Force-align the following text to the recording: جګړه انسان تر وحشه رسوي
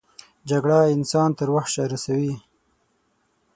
جګړه 0.49 0.79
انسان 0.95 1.29
تر 1.37 1.47
وحشه 1.55 1.83
رسوي 1.93 2.33